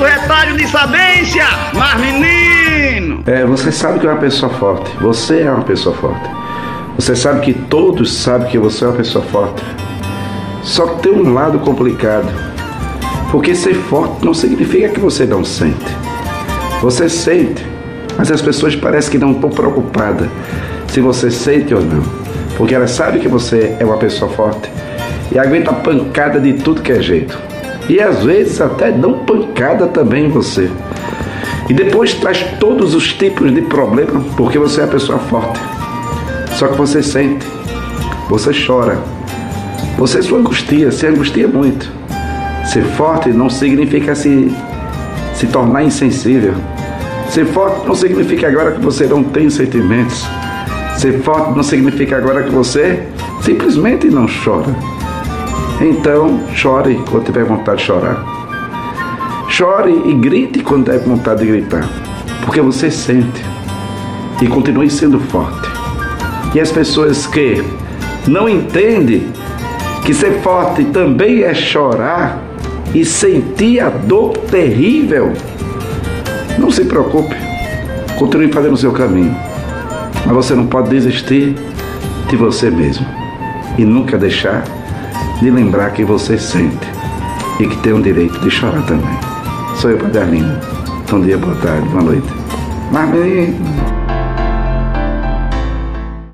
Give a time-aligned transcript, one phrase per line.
[0.00, 1.44] do retalho de sabência,
[1.74, 3.22] mas menino!
[3.26, 4.90] É, você sabe que é uma pessoa forte.
[5.00, 6.30] Você é uma pessoa forte.
[6.96, 9.62] Você sabe que todos sabem que você é uma pessoa forte.
[10.62, 12.28] Só que tem um lado complicado.
[13.30, 15.84] Porque ser forte não significa que você não sente.
[16.80, 17.64] Você sente,
[18.16, 20.28] mas as pessoas parecem que não estão preocupadas
[20.88, 22.02] se você sente ou não.
[22.56, 24.70] Porque elas sabem que você é uma pessoa forte
[25.30, 27.38] e aguenta pancada de tudo que é jeito.
[27.88, 30.70] E às vezes até dão pancada também em você.
[31.68, 35.60] E depois traz todos os tipos de problemas porque você é uma pessoa forte.
[36.56, 37.46] Só que você sente,
[38.28, 38.98] você chora,
[39.96, 41.90] você se angustia, se angustia muito.
[42.72, 44.52] Ser forte não significa se,
[45.34, 46.54] se tornar insensível.
[47.28, 50.26] Ser forte não significa agora que você não tem sentimentos.
[50.96, 53.04] Ser forte não significa agora que você
[53.42, 54.74] simplesmente não chora.
[55.80, 58.22] Então, chore quando tiver vontade de chorar.
[59.48, 61.88] Chore e grite quando tiver vontade de gritar.
[62.44, 63.42] Porque você sente.
[64.42, 65.68] E continue sendo forte.
[66.54, 67.64] E as pessoas que
[68.26, 69.32] não entendem
[70.04, 72.42] que ser forte também é chorar
[72.94, 75.32] e sentir a dor terrível,
[76.58, 77.36] não se preocupe.
[78.18, 79.34] Continue fazendo o seu caminho.
[80.26, 81.54] Mas você não pode desistir
[82.28, 83.06] de você mesmo.
[83.78, 84.64] E nunca deixar
[85.40, 86.86] de lembrar que você sente
[87.58, 89.18] e que tem o direito de chorar também.
[89.76, 90.58] Sou eu, Padre Arlindo.
[91.10, 92.28] Bom dia, boa tarde, boa noite.
[92.92, 93.79] Mas.